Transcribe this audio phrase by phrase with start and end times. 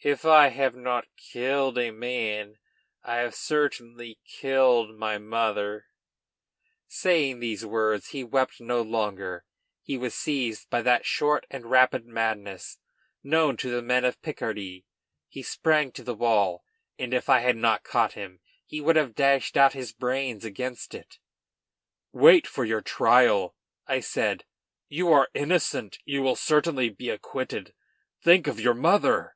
[0.00, 2.58] If I have not killed a man,
[3.02, 5.86] I have certainly killed my mother!"
[6.86, 9.44] Saying these words he wept no longer;
[9.82, 12.78] he was seized by that short and rapid madness
[13.24, 14.86] known to the men of Picardy;
[15.26, 16.62] he sprang to the wall,
[16.96, 20.94] and if I had not caught him, he would have dashed out his brains against
[20.94, 21.18] it.
[22.12, 23.56] "Wait for your trial,"
[23.88, 24.44] I said.
[24.88, 27.74] "You are innocent, you will certainly be acquitted;
[28.22, 29.34] think of your mother."